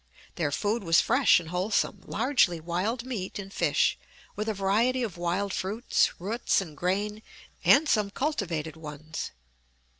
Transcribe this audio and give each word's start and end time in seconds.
Their 0.33 0.51
food 0.51 0.83
was 0.83 0.99
fresh 0.99 1.39
and 1.39 1.49
wholesome, 1.49 2.01
largely 2.07 2.59
wild 2.59 3.05
meat 3.05 3.37
and 3.37 3.53
fish, 3.53 3.99
with 4.35 4.49
a 4.49 4.53
variety 4.55 5.03
of 5.03 5.15
wild 5.15 5.53
fruits, 5.53 6.19
roots, 6.19 6.59
and 6.59 6.75
grain, 6.75 7.21
and 7.63 7.87
some 7.87 8.09
cultivated 8.09 8.75
ones. 8.75 9.29